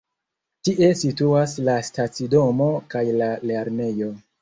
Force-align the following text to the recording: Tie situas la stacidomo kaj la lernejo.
Tie 0.69 0.89
situas 1.01 1.53
la 1.69 1.77
stacidomo 1.91 2.73
kaj 2.97 3.07
la 3.23 3.33
lernejo. 3.49 4.15